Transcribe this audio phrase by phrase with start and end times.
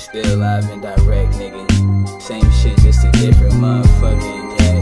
[0.00, 2.22] still live and direct, nigga.
[2.22, 4.80] Same shit, just a different motherfucking jack.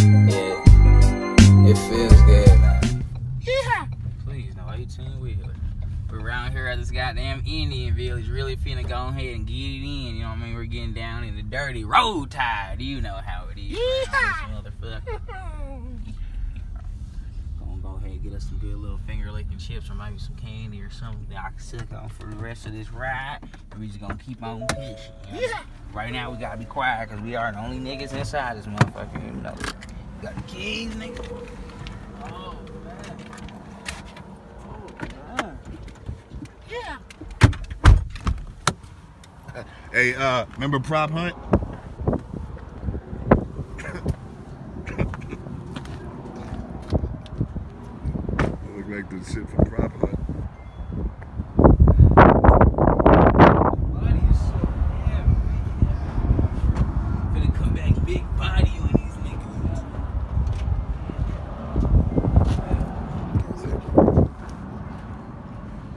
[0.30, 3.04] yeah, it feels good, man.
[3.40, 3.86] Yeah.
[4.24, 5.54] Please, no 18 wheeler.
[6.08, 9.82] We're around here at this goddamn Indian village, really finna go ahead and get it
[9.82, 10.16] in.
[10.16, 10.54] You know what I mean?
[10.54, 12.76] We're getting down in the dirty road tide.
[12.80, 13.76] You know how it is.
[13.76, 15.20] around this Motherfucker.
[17.58, 20.34] Gonna go ahead and get us some good little finger licking chips or maybe some
[20.36, 23.38] candy or something that I can suck on for the rest of this ride.
[23.70, 24.96] And we just gonna keep on pushing.
[25.32, 25.46] you know?
[25.48, 25.62] Yeah.
[25.92, 29.24] Right now we gotta be quiet because we are the only niggas inside this motherfucker.
[29.24, 29.54] You know.
[30.22, 31.48] Got the keys, nigga.
[32.24, 33.16] Oh man.
[34.68, 34.86] Oh
[35.36, 35.58] man.
[36.70, 36.98] Yeah.
[39.92, 41.34] Hey, uh, remember Prop Hunt?
[48.76, 50.18] Look like the shit from Prop Hunt.
[53.94, 54.56] Body is so
[55.04, 55.36] heavy.
[57.34, 59.80] Finna come back big body on these niggas.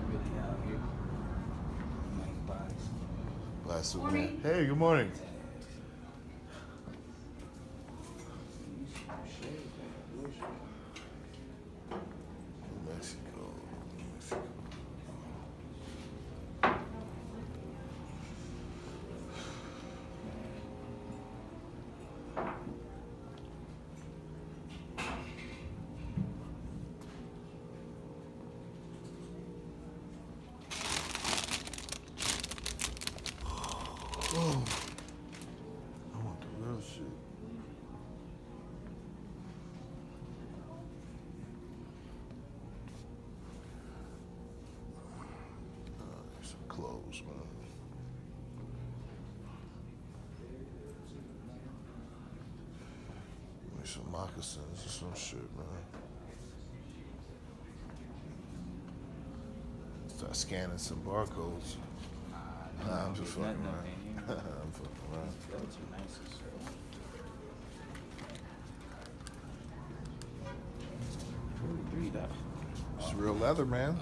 [0.10, 0.84] Really out here.
[2.18, 2.88] Make bodies.
[3.66, 4.40] Last Superman.
[4.44, 5.12] Hey, good morning.
[9.42, 10.48] Mexico.
[12.86, 13.33] Mexico.
[47.22, 47.34] Man.
[53.86, 55.66] Some moccasins or some shit, man.
[60.08, 61.76] Start scanning some barcodes.
[62.88, 63.86] Nah, I'm just fucking around.
[64.30, 65.30] I'm fucking around.
[65.52, 66.40] That's nice as
[71.60, 72.28] Forty-three though.
[73.00, 74.00] It's real leather, man.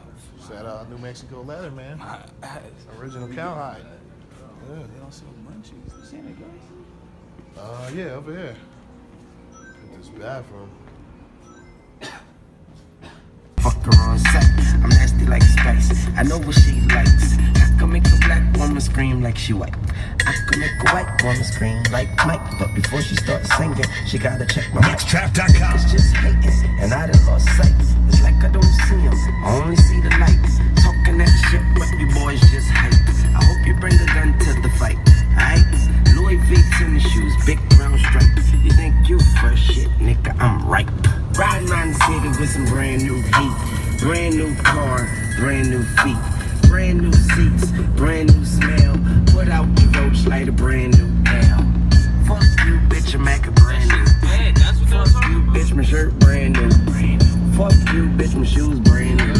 [0.51, 2.01] Shout out New Mexico leather, man.
[2.99, 3.81] Original cowhide.
[4.69, 4.75] Yeah.
[4.75, 5.97] They don't sell munchies.
[5.97, 7.63] You seen it, guys?
[7.63, 8.55] Uh, yeah, over here.
[9.83, 10.69] In this bathroom.
[13.57, 14.43] Fuck her on set.
[14.83, 16.07] I'm nasty like spice.
[16.17, 17.37] I know what she likes.
[17.37, 19.75] I can make a black woman scream like she white.
[20.57, 22.41] Make a white woman scream like Mike.
[22.59, 24.81] But before she starts singing, she gotta check my.
[24.81, 25.75] Mixtrap.com.
[25.75, 27.73] It's just hating, and I done lost sight.
[28.07, 29.13] It's like I don't see him,
[29.43, 30.59] I only see the lights.
[30.83, 32.93] Talking that shit, but you boys just hype.
[33.33, 34.97] I hope you bring a gun to the fight,
[35.39, 35.65] alright?
[36.15, 38.51] Louis V tennis shoes, big brown stripes.
[38.51, 40.37] You think you fresh shit, nigga?
[40.39, 40.91] I'm ripe.
[41.37, 45.07] Riding around the city with some brand new heat, brand new car,
[45.39, 46.40] brand new feet.
[46.71, 48.95] Brand new seats, brand new smell.
[49.27, 51.57] Put out the roach like a brand new L.
[52.25, 53.97] Fuck you, bitch, I'm making brand new.
[54.25, 55.53] Yeah, that's what Fuck you, about.
[55.53, 56.69] bitch, my shirt brand new.
[57.57, 59.35] Fuck you, bitch, my shoes brand new.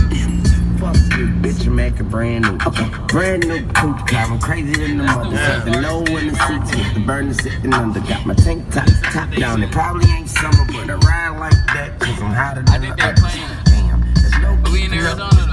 [0.78, 2.58] Fuck you, bitch, I'm making brand new.
[2.68, 5.62] Okay, brand new coupe car, I'm crazy than the mother.
[5.64, 8.02] The low in the seats with the burner sitting under.
[8.02, 9.64] Got my tank top top down.
[9.64, 13.02] It probably ain't summer, but I ride like that cause I'm hotter than think the
[13.04, 13.36] they're others.
[13.72, 15.51] Damn, there's no We in Arizona,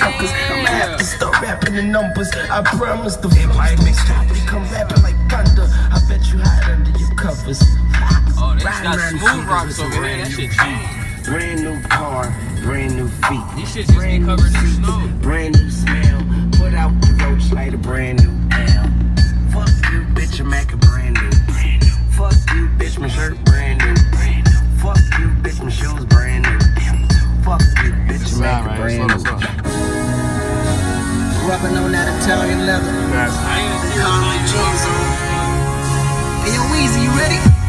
[0.00, 2.30] suckers, I'ma have to start rapping the numbers.
[2.32, 4.26] I promise the Mix don't stop.
[4.48, 5.68] Come rapping like thunder.
[5.68, 7.60] I bet you hide under your covers.
[8.40, 10.24] Oh, they got smooth rocks over there.
[10.24, 11.24] That shit changed.
[11.24, 13.44] Brand new car, brand new feet.
[13.56, 15.08] These shits just brand covered in new snow.
[15.20, 16.20] Brand new smell.
[16.56, 18.39] Put out the roach like a brand new
[31.62, 32.88] Rubbing on that Italian leather.
[32.88, 34.48] I ain't see all these
[36.40, 37.59] Hey, yo, Weezy, you ready?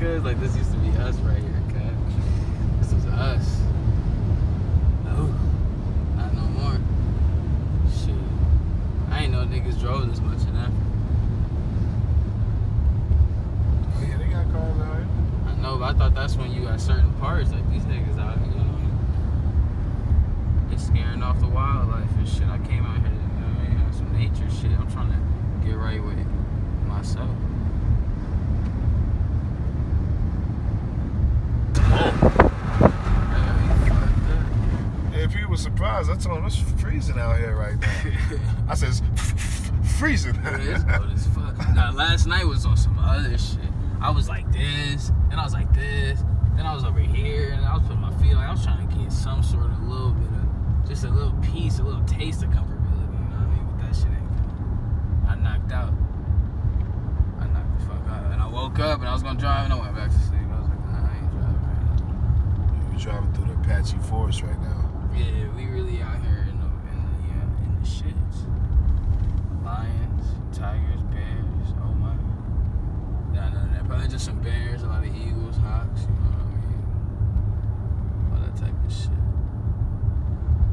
[0.00, 1.94] Cause, like, this used to be us right here, cat.
[2.80, 3.60] This is us.
[5.06, 5.32] Oh,
[6.16, 6.78] not no more.
[7.90, 8.14] Shit.
[9.10, 10.74] I ain't know niggas drove this much in Africa.
[13.96, 15.08] Oh, yeah, they got cars out here.
[15.46, 18.36] I know, but I thought that's when you at certain parts, like these niggas out
[18.38, 18.80] here, you know.
[20.70, 22.48] They scaring off the wildlife and shit.
[22.48, 24.72] I came out here, you know what I mean, on some nature shit.
[24.78, 26.18] I'm trying to get right with
[26.86, 27.30] myself.
[35.14, 36.10] Yeah, Yeah, people were surprised.
[36.10, 38.38] I told them it's freezing out here right now.
[38.68, 39.02] I says
[39.98, 40.34] freezing.
[40.42, 41.74] Yeah, it's cold as fuck.
[41.74, 43.58] Now, last night was on some other shit.
[44.00, 46.24] I was like this, and I was like this,
[46.56, 48.88] then I was over here, and I was putting my feet like I was trying
[48.88, 52.42] to get some sort of little bit of, just a little piece, a little taste
[52.42, 53.12] of comfortability.
[53.12, 53.66] You know what I mean?
[53.68, 55.28] But that shit ain't good.
[55.28, 55.92] I knocked out.
[57.40, 59.74] I knocked the fuck out, and I woke up and I was gonna drive, and
[59.74, 60.40] I went back to sleep.
[60.48, 62.88] I was like, nah, I ain't driving right now.
[62.92, 64.83] We're driving through the Apache Forest right now.
[65.16, 68.38] Yeah, we really out here in the in the yeah, in the shits.
[69.64, 70.26] Lions,
[70.56, 71.68] tigers, bears.
[71.82, 72.14] Oh my.
[73.32, 73.86] Yeah, none of that.
[73.86, 76.02] Probably just some bears, a lot of eagles, hawks.
[76.02, 76.82] You know what I mean?
[78.32, 79.22] All that type of shit.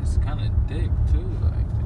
[0.02, 1.81] It's kind of dick too, like.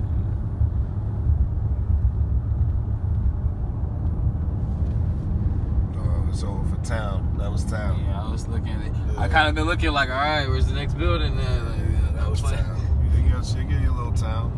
[6.43, 7.37] Over for town.
[7.39, 8.03] That was town.
[8.07, 8.93] Yeah, I was looking at it.
[9.17, 11.35] I kind of been looking like, all right, where's the next building?
[11.37, 13.01] Then like, yeah, That was plan- town.
[13.05, 14.51] You think you got you get your little town.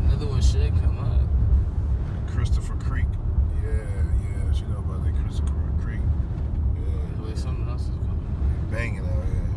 [0.06, 2.30] Another one should come up.
[2.30, 3.06] Christopher Creek.
[3.64, 4.52] Yeah, yeah.
[4.54, 6.00] You know about that Christopher Creek.
[6.76, 7.24] Yeah.
[7.24, 8.68] Wait, something else is coming.
[8.70, 9.48] Banging out here.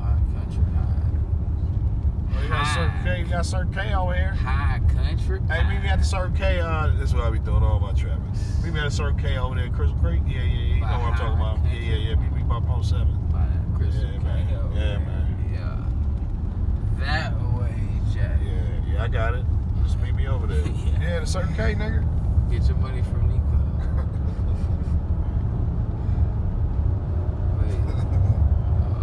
[0.00, 2.38] High country, high.
[2.38, 3.18] Oh, you got Circle K.
[3.20, 4.32] You got Circle K over here.
[4.32, 5.40] High country.
[5.48, 6.60] Hey, me at the Circle K.
[6.60, 8.22] Uh, this is what I be doing all my traffic.
[8.62, 10.22] Meet met at the Circle K over there, at Crystal Creek.
[10.24, 10.74] Yeah, yeah, yeah.
[10.74, 11.58] You know what I'm talking about.
[11.64, 12.14] Yeah, yeah, yeah.
[12.14, 13.18] Meet me by Pole Seven.
[13.32, 13.44] by
[13.76, 14.46] Crystal Yeah, man.
[14.48, 15.26] K over Yeah, man.
[15.52, 17.04] Yeah.
[17.04, 17.74] That way,
[18.14, 18.38] Jack.
[18.40, 19.02] Yeah, yeah.
[19.02, 19.44] I got it.
[19.82, 20.62] Just meet me over there.
[20.62, 21.02] Yeah.
[21.02, 22.04] yeah, the Circle K, nigga.
[22.52, 23.42] Get your money from Nico.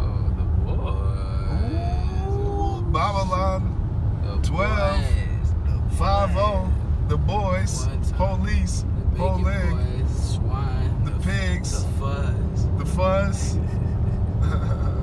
[0.01, 2.34] Oh, the boys.
[2.34, 3.62] Ooh, Babylon.
[4.44, 5.54] 12, boys.
[5.66, 7.10] The Five oh, boys.
[7.10, 7.88] The boys.
[8.16, 8.86] Police.
[9.19, 9.69] The Whole leg.
[9.71, 11.71] boys, swine, The f- pigs.
[11.83, 12.67] the fuzz.
[12.77, 13.57] The fuzz.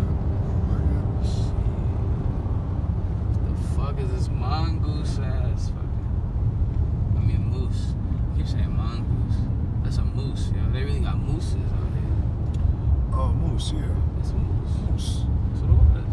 [3.46, 7.14] The fuck is this mongoose ass fucking?
[7.16, 7.94] I mean moose.
[8.32, 9.36] I keep saying mongoose.
[9.84, 10.48] That's a moose.
[10.54, 13.14] You know, they really got mooses out here.
[13.14, 13.82] oh, moose, yeah.
[14.20, 14.76] It's a moose.
[14.90, 15.24] Moose.
[15.52, 16.04] That's what it was.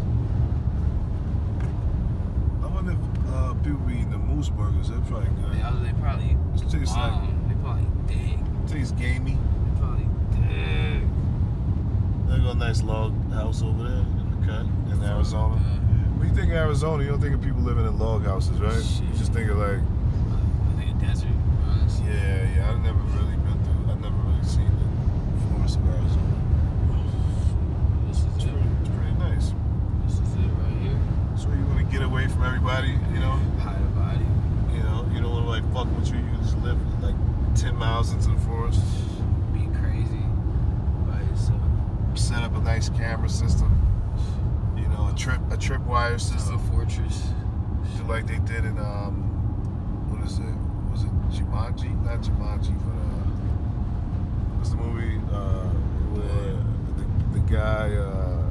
[2.62, 2.98] I wonder if
[3.34, 4.88] uh, people be eating the moose burgers.
[4.90, 5.52] They're probably good.
[5.52, 7.12] They, they probably It tastes like,
[7.64, 8.38] Probably thick.
[8.68, 9.38] Tastes gamey.
[9.78, 10.04] Probably.
[12.28, 15.56] They got a nice log house over there in the cut in Arizona.
[15.58, 18.60] Oh, when you think of Arizona, you don't think of people living in log houses,
[18.60, 18.84] right?
[18.84, 19.08] Shit.
[19.08, 19.78] You just think of like.
[19.80, 21.28] I think of desert.
[21.66, 22.06] Honestly.
[22.06, 22.70] Yeah, yeah.
[22.70, 23.92] I've never really been through.
[23.92, 26.34] I've never really seen the forest of Arizona.
[31.94, 33.38] get away from everybody, you know?
[33.62, 34.26] Hide a body.
[34.74, 36.33] You know, you don't want to like fuck with you.
[37.54, 38.82] 10 miles into the forest.
[39.52, 40.18] Be crazy.
[42.14, 43.70] Set up a nice camera system.
[44.76, 46.56] You know, a trip a tripwire system.
[46.56, 47.28] A fortress.
[48.08, 49.14] Like they did in um,
[50.10, 50.44] what is it?
[50.90, 51.90] Was it Jumanji?
[52.04, 53.30] Not Jumanji, but uh,
[54.56, 55.68] what's the movie uh,
[56.12, 56.56] where
[56.96, 57.94] the, the guy?
[57.94, 58.50] Uh,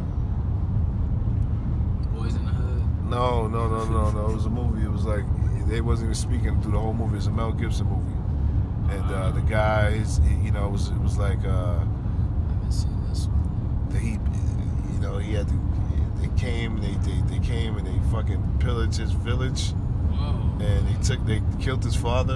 [2.15, 3.09] Boyz n the Hood.
[3.09, 4.29] No, no, no, no, no.
[4.29, 4.83] It was a movie.
[4.83, 5.23] It was like
[5.67, 7.17] they wasn't even speaking through the whole movie.
[7.17, 8.12] It's a Mel Gibson movie
[8.89, 13.09] and uh, the guys, you know, it was it was like uh, I haven't seen
[13.09, 13.99] this one.
[13.99, 14.11] he,
[14.93, 15.59] you know, he had to.
[16.21, 20.65] They came, they, they they came and they fucking pillaged his village, Whoa.
[20.65, 22.35] and they took they killed his father.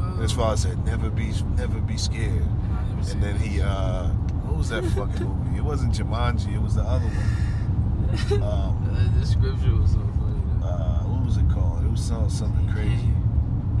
[0.00, 3.60] And his father said, "Never be, never be scared." I never seen And then he,
[3.62, 4.08] uh,
[4.44, 5.58] what was that fucking movie?
[5.58, 6.54] It wasn't Jumanji.
[6.54, 7.38] It was the other one.
[8.42, 10.42] Um, Uh, the scripture was so funny.
[10.62, 11.82] uh, what was it called?
[11.84, 13.08] It was some- something crazy.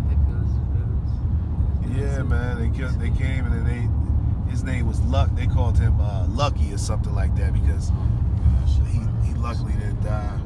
[0.08, 1.81] The Village, the Village.
[1.94, 2.58] Yeah, man.
[2.58, 5.30] They they came and then they his name was Luck.
[5.34, 7.90] They called him uh, Lucky or something like that because
[8.90, 10.38] he he luckily didn't die.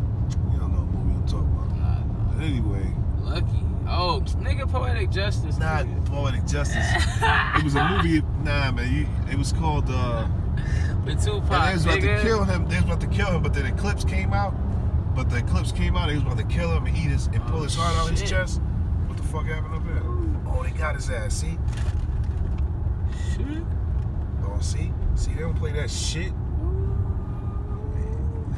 [0.53, 1.77] You don't know what movie I'm talking about.
[1.77, 2.33] Nah, nah.
[2.35, 3.63] But anyway, Lucky.
[3.89, 5.59] Oh, nigga, poetic justice.
[5.59, 6.07] not nigga.
[6.07, 6.85] poetic justice.
[7.57, 8.21] it was a movie.
[8.43, 8.93] Nah, man.
[8.93, 9.85] You, it was called.
[9.89, 10.27] Uh,
[11.05, 12.17] With Tupac, and they was about nigga.
[12.17, 12.69] to kill him.
[12.69, 14.55] They was about to kill him, but then eclipse came out.
[15.15, 16.09] But the eclipse came out.
[16.09, 18.11] They was about to kill him and eat his and pull Oh, his heart out
[18.11, 18.61] of his chest.
[19.33, 20.03] Fuck happened up there?
[20.53, 21.35] Oh, they got his ass.
[21.35, 21.59] See?
[23.35, 23.63] Shit.
[24.45, 24.93] Oh, see?
[25.15, 26.33] See, they don't play that shit.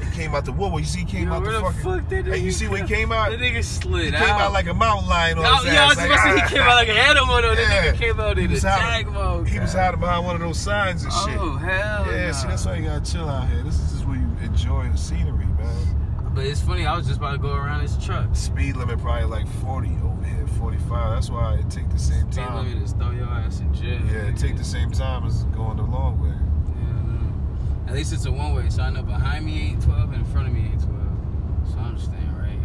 [0.00, 0.80] He came out the woodwork.
[0.80, 1.80] You see, he came Yo, out the the fucking.
[1.82, 3.30] fuck did hey, you see when he came out?
[3.30, 4.26] That nigga slid He out.
[4.26, 5.88] came out like a mountain lion on Yo, his I ass.
[5.88, 7.54] was like, to say he came out like an animal though.
[7.56, 9.48] That nigga came out in attack hiding- mode.
[9.48, 11.36] He was hiding behind one of those signs and shit.
[11.38, 12.06] Oh hell.
[12.12, 12.32] yeah, nah.
[12.32, 13.62] see, that's why you gotta chill out here.
[13.64, 16.30] This is just where you enjoy the scenery, man.
[16.32, 16.86] But it's funny.
[16.86, 18.28] I was just about to go around his truck.
[18.36, 21.14] Speed limit probably like 40 over here, 45.
[21.14, 22.66] That's why it take the same Speed time.
[22.66, 24.00] limit is throw your ass in jail.
[24.06, 26.34] Yeah, it take the same time as going the long way.
[26.34, 27.90] Yeah, I.
[27.90, 30.48] At least it's a one way, so I know behind me 812 and in front
[30.48, 31.72] of me 812.
[31.72, 32.60] So I'm just staying right here.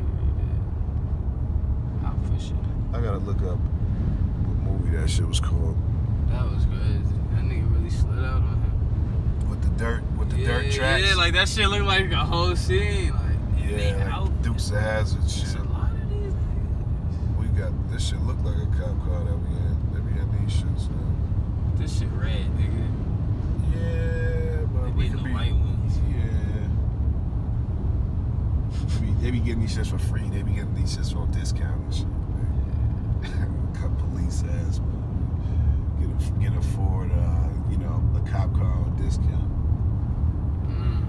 [2.06, 2.56] I'll push it.
[2.94, 5.78] I gotta look up what movie that shit was called.
[6.30, 7.04] That was good.
[7.32, 9.50] That nigga really slid out on him.
[9.50, 11.04] With the dirt, with the yeah, dirt tracks.
[11.08, 13.12] Yeah, like that shit looked like a whole scene.
[13.12, 13.22] Like,
[13.70, 14.42] Yeah, like.
[14.42, 15.56] Dukes of Hazzard shit.
[15.56, 17.40] a lot of these niggas.
[17.40, 19.78] We got this shit look like a cop car that we in.
[19.94, 20.90] They be in these shits.
[20.90, 21.74] Man.
[21.78, 22.88] This shit red, nigga.
[23.74, 25.32] Yeah, but They we could the be.
[25.34, 26.00] white ones.
[26.10, 26.68] Yeah.
[29.00, 30.28] They be, they be getting these shits for free.
[30.30, 32.08] They be getting these shits for discount and shit.
[33.80, 34.82] Cut police ass.
[36.00, 39.43] Get a, get a Ford, uh, you know, a cop car on discount.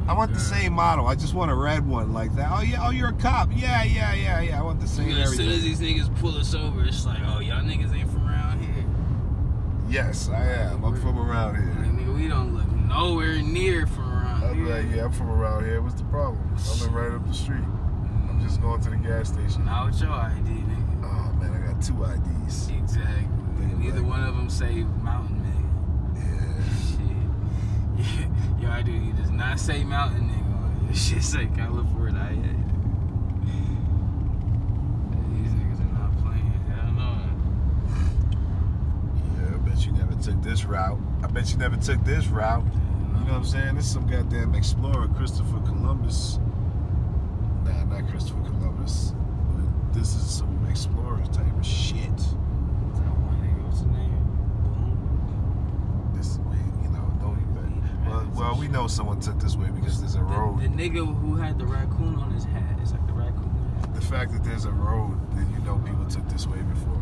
[0.06, 1.06] I want the same model.
[1.06, 2.50] I just want a red one like that.
[2.52, 3.48] Oh yeah, oh you're a cop.
[3.54, 4.60] Yeah, yeah, yeah, yeah.
[4.60, 7.20] I want the same Nigga, as soon as these niggas pull us over, it's like,
[7.26, 8.84] oh, y'all niggas ain't from around here.
[9.88, 10.84] Yes, I am.
[10.84, 11.92] I'm from around Like, here.
[11.92, 14.76] nigga, we don't look nowhere near from around I'll be here.
[14.76, 15.80] like, yeah, I'm from around here.
[15.80, 16.42] What's the problem?
[16.54, 17.64] I live right up the street.
[18.28, 19.64] I'm just going to the gas station.
[19.64, 21.04] Not with your ID, nigga.
[21.04, 22.68] Oh man, I got two IDs.
[22.68, 23.26] Exactly.
[23.78, 26.14] Neither like- one of them say mountain, man.
[26.16, 28.04] Yeah.
[28.04, 28.18] Shit.
[28.28, 28.33] Yeah.
[28.64, 28.76] Nigga.
[28.84, 28.86] Shit.
[28.86, 30.90] Your ID does not say mountain, nigga.
[30.90, 30.96] it.
[30.96, 32.28] Shit say California.
[35.32, 36.52] These niggas are not playing.
[36.70, 37.10] Hell no.
[39.36, 40.98] Yeah, I bet you never took this route.
[41.22, 42.64] I bet you never took this route.
[42.64, 43.74] You know what I'm saying?
[43.76, 46.38] This is some goddamn explorer, Christopher Columbus.
[47.64, 49.14] Nah, not Christopher Columbus.
[49.48, 52.16] But this is some explorer type of shit.
[52.16, 54.20] That one nigga, what's his name?
[54.62, 56.12] Boom.
[56.14, 57.72] This way, you know, don't even.
[58.34, 60.60] Well, well, we know someone took this way because there's a The, road.
[60.60, 62.78] the nigga who had the raccoon on his hat.
[62.80, 63.50] It's like the raccoon
[63.80, 63.94] hat.
[63.94, 67.00] The fact that there's a road, then you know people took this way before.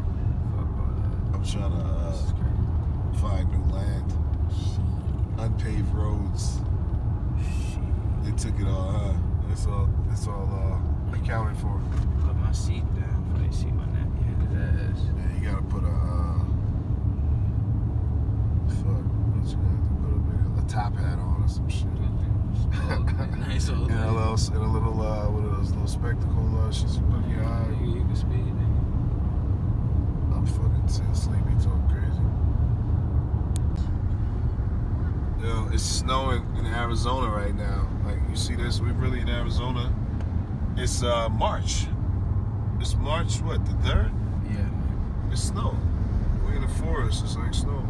[0.57, 1.35] Fuck that.
[1.35, 2.13] I'm trying to uh,
[3.19, 4.13] find new land,
[5.39, 6.59] unpaved roads.
[8.23, 9.13] They took it all, huh?
[9.51, 11.81] It's all, it's all uh, accounted for.
[12.25, 14.53] Put my seat down before they see my nappy headed
[14.95, 15.01] ass.
[15.17, 16.45] Yeah, you gotta put a, uh,
[18.69, 19.91] fuck, what you gotta do?
[20.03, 21.89] Put a, big, a top hat on or some shit.
[23.71, 26.97] Old And a little, and a little, uh, what are those little spectacle uh, shits
[26.97, 27.69] you put in your eye.
[27.81, 28.81] You, you can speed, nigga.
[30.37, 32.23] I'm fucking still sleepy, talking crazy.
[35.47, 37.89] Yo, it's snowing in Arizona right now.
[38.05, 39.93] Like you see this, We're really in Arizona.
[40.77, 41.87] It's uh March.
[42.81, 44.11] It's March what, the third?
[44.45, 45.29] Yeah, man.
[45.31, 45.77] It's snow.
[46.47, 47.87] We in the forest, it's like snow.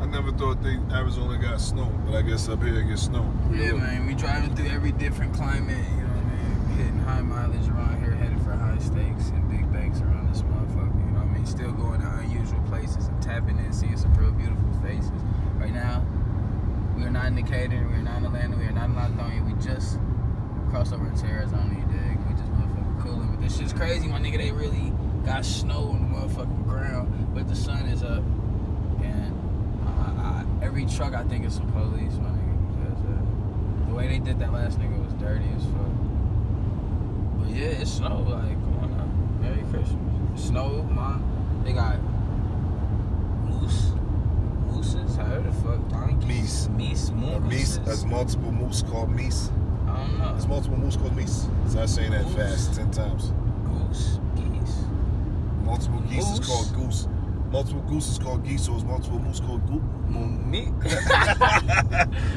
[0.00, 3.32] I never thought they Arizona got snow, but I guess up here it gets snow.
[3.52, 4.01] Yeah, man.
[4.22, 6.78] Driving through every different climate, you know what I mean?
[6.78, 10.94] Hitting high mileage around here, headed for high stakes and big banks around this motherfucker,
[10.94, 14.14] you know what I and still going to unusual places and tapping in seeing some
[14.14, 15.10] real beautiful faces.
[15.58, 16.06] Right now,
[16.96, 19.44] we are not in Decatur, we are not in Atlanta, we are not in Lithonia.
[19.44, 19.98] We just
[20.70, 22.16] crossed over into Arizona, you dig?
[22.28, 23.26] We just motherfucking cooling.
[23.32, 24.38] But this shit's crazy, my nigga.
[24.38, 24.92] They really
[25.26, 28.22] got snow on the motherfucking ground, but the sun is up.
[29.02, 29.34] And
[29.84, 32.31] I, I, every truck, I think, is some police, uh,
[33.92, 35.92] the way they did that last nigga was dirty as fuck.
[37.38, 38.26] But yeah, it snowed.
[38.26, 39.46] Like, come on now.
[39.46, 40.46] Merry Christmas.
[40.46, 41.22] Snow, man.
[41.62, 41.98] They got
[43.44, 43.92] moose.
[44.66, 45.14] Mooses?
[45.16, 45.88] However the fuck.
[45.90, 46.68] Donkeys.
[46.68, 47.10] Meese.
[47.10, 47.10] Meese.
[47.50, 49.50] Meese, there's multiple moose called meese.
[49.86, 50.32] I don't know.
[50.32, 51.70] There's multiple moose called meese.
[51.70, 52.34] Start saying that Moose.
[52.34, 53.34] fast, ten times.
[53.66, 54.20] Goose.
[54.36, 54.76] Geese.
[55.64, 56.38] Multiple geese Moose.
[56.40, 57.08] is called goose.
[57.52, 59.82] Multiple goose is called geese, so it's multiple moose called goose.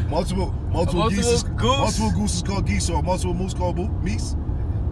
[0.10, 1.62] Multiple multiple, multiple geese is, goose?
[1.80, 4.36] multiple goose is called geese, so multiple moose called boo, meese.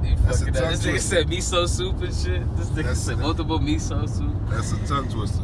[0.03, 2.56] You That's a tongue This nigga said miso soup and shit.
[2.58, 4.34] This nigga That's- said multiple miso soup.
[4.50, 5.44] That's a tongue twister.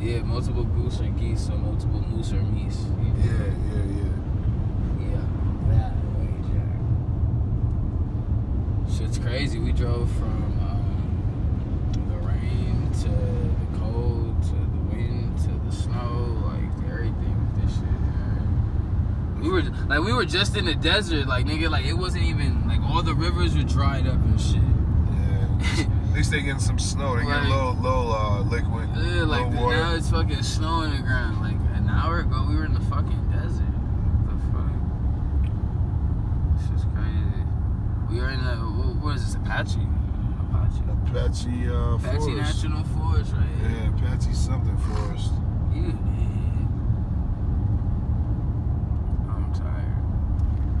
[0.00, 2.82] Yeah, multiple goose and geese, so multiple moose or meese.
[3.18, 4.12] Yeah, yeah, yeah.
[5.00, 5.24] Yeah,
[5.70, 6.34] that way,
[8.88, 8.98] Jack.
[8.98, 9.58] Shit's crazy.
[9.58, 10.49] We drove from
[20.00, 23.02] like we were just in the desert, like nigga, like it wasn't even like all
[23.02, 24.56] the rivers were dried up and shit.
[24.56, 25.84] Yeah.
[26.10, 27.16] At least they getting some snow.
[27.16, 30.82] They Like- get a little, little uh, liquid, Yeah, like the, now it's fucking snow
[30.82, 31.40] in the ground.
[31.40, 33.62] Like an hour ago, we were in the fucking desert.
[34.26, 34.72] What the fuck?
[36.56, 37.44] This is crazy.
[38.10, 39.34] We are in the what, what is this?
[39.36, 39.86] Apache?
[40.48, 40.82] Apache.
[41.10, 42.36] Apache uh, Apache Forest.
[42.36, 43.70] National Forest, right here.
[43.70, 45.32] Yeah, Apache something forest.
[45.74, 45.98] You did.
[49.30, 49.96] I'm tired.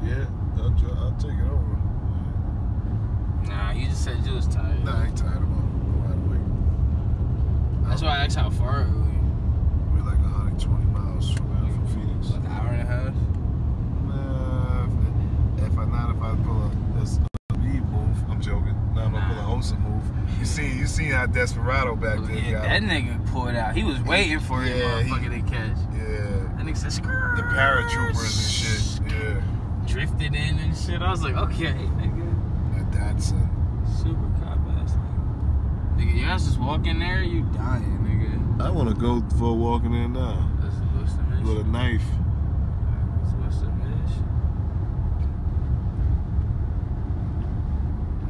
[0.04, 0.26] Yeah,
[0.88, 1.78] I'll, take it over.
[3.48, 4.84] Nah, you just said you was tired.
[4.84, 5.36] Nah, I ain't tired.
[5.36, 7.88] I'm wide awake.
[7.88, 9.98] That's why I asked how far are we.
[10.00, 12.30] We're like 120 miles from, uh, from Phoenix.
[12.30, 13.14] Like an hour and a half.
[14.10, 17.18] Uh, if, if I not if I pull a this
[17.58, 18.74] lead move, I'm joking.
[18.94, 20.02] Nah, I'm gonna pull a Osa move.
[20.38, 23.74] You see, you seen how Desperado back there Yeah, got that nigga pulled out.
[23.76, 25.76] He was waiting for it, Yeah, he- motherfucker, to catch.
[25.94, 29.12] Yeah, That nigga said, the paratroopers and shit.
[29.12, 29.42] Yeah,
[30.00, 31.02] drifted in and shit.
[31.02, 32.32] I was like, okay, nigga.
[32.72, 33.48] that Datsun.
[33.98, 34.94] Super cop ass
[35.96, 36.14] nigga.
[36.16, 38.64] You guys just walk in there, you dying, nigga.
[38.64, 41.44] I want to go for walking in there now That's what's the mission.
[41.46, 42.02] with a knife.
[43.20, 44.26] That's what's the mission.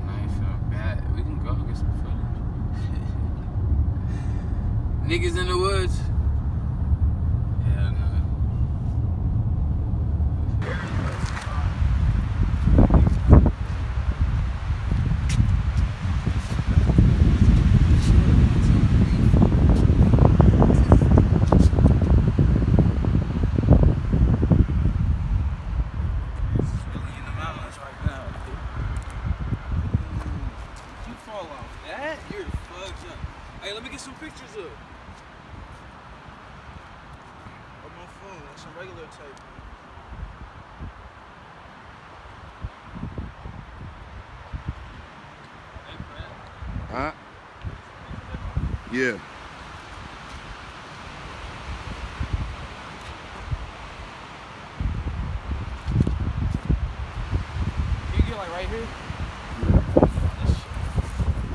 [0.06, 1.04] Knife and bat.
[1.14, 2.30] We can go get some footage.
[5.22, 6.00] Niggas in the woods.
[7.68, 8.10] Yeah, no.
[25.80, 28.24] really in the mountains right now.
[31.00, 33.18] If you fall off that, you're fucked up.
[33.62, 34.70] Hey, let me get some pictures of.
[37.84, 39.40] On my some regular tape.
[45.86, 45.96] Hey,
[46.90, 47.12] Huh?
[48.92, 49.18] Yeah.
[58.10, 58.88] Can you get like right here?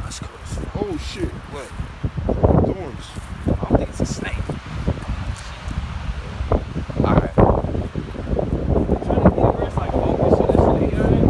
[0.03, 0.75] That's cool as fuck.
[0.77, 1.29] Oh shit!
[1.51, 1.67] What?
[2.65, 3.05] Thorns.
[3.47, 4.33] I don't think it's a snake.
[7.01, 7.33] Alright.
[7.35, 7.55] Trying
[9.23, 11.23] to get where it's like focus on this snake area.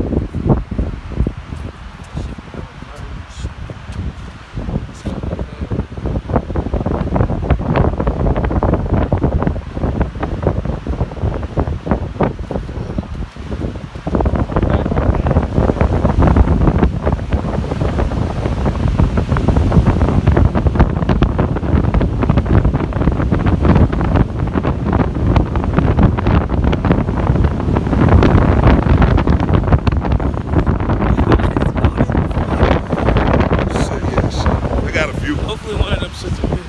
[33.86, 34.48] Shit, yeah, shit.
[34.84, 35.36] I got a few.
[35.36, 36.66] Hopefully one of them shits will hit.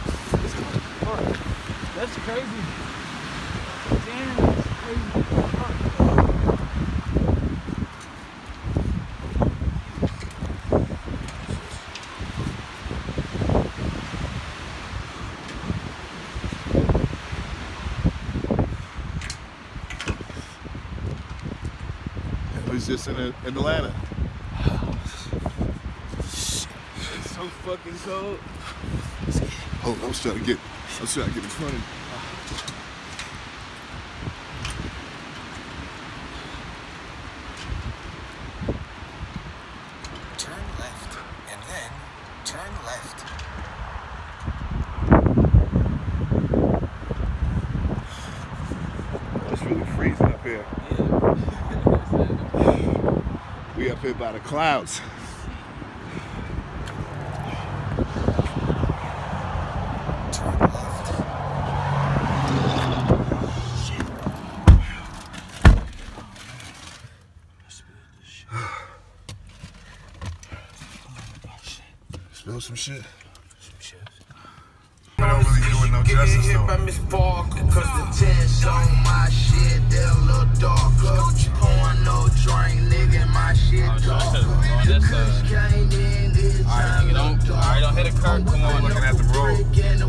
[1.96, 2.60] That's crazy.
[4.06, 6.16] Damn, that's crazy.
[22.96, 23.92] Just in, in Atlanta.
[26.18, 26.66] It's
[27.30, 28.38] so fucking cold.
[29.82, 30.58] Hold on, I was trying to get,
[30.96, 31.84] I was trying to get in front of you.
[40.38, 41.18] Turn left,
[41.52, 41.90] and then
[42.46, 42.72] turn.
[49.52, 50.64] It's really freezing up here.
[50.90, 51.15] We
[54.06, 55.00] up here by the clouds.
[60.32, 61.12] Turn left.
[72.32, 73.02] Spill some shit.
[75.18, 76.66] I don't really do it no justice though.
[76.66, 81.16] by Miss Parker, cause the tints on my shit, they're a little darker.
[81.56, 83.15] Pouring no drink, nigga,
[83.68, 83.82] Oh, a...
[83.82, 85.46] Uh, oh, uh,
[86.70, 87.50] Alright, don't...
[87.50, 88.46] Alright, don't hit a curb.
[88.46, 88.82] Come on.
[88.82, 90.05] Looking at the road.